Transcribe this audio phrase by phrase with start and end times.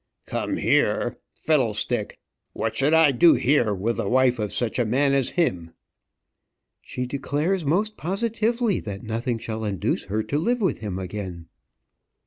[0.25, 2.17] "Come here fiddlestick!
[2.53, 5.75] What should I do here with the wife of such a man as him?"
[6.81, 11.49] "She declares most positively that nothing shall induce her to live with him again."